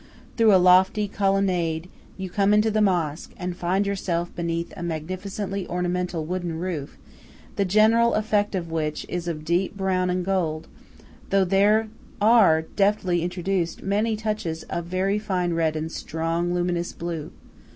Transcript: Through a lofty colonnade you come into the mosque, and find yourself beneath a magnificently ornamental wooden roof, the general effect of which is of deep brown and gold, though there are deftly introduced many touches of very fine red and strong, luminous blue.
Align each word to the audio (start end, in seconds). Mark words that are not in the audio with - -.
Through 0.35 0.55
a 0.55 0.57
lofty 0.57 1.07
colonnade 1.07 1.87
you 2.17 2.27
come 2.31 2.55
into 2.55 2.71
the 2.71 2.81
mosque, 2.81 3.33
and 3.37 3.55
find 3.55 3.85
yourself 3.85 4.35
beneath 4.35 4.73
a 4.75 4.81
magnificently 4.81 5.67
ornamental 5.67 6.25
wooden 6.25 6.57
roof, 6.57 6.97
the 7.55 7.65
general 7.65 8.15
effect 8.15 8.55
of 8.55 8.71
which 8.71 9.05
is 9.07 9.27
of 9.27 9.45
deep 9.45 9.77
brown 9.77 10.09
and 10.09 10.25
gold, 10.25 10.67
though 11.29 11.45
there 11.45 11.87
are 12.19 12.63
deftly 12.63 13.21
introduced 13.21 13.83
many 13.83 14.15
touches 14.15 14.63
of 14.71 14.85
very 14.85 15.19
fine 15.19 15.53
red 15.53 15.75
and 15.75 15.91
strong, 15.91 16.51
luminous 16.51 16.93
blue. 16.93 17.31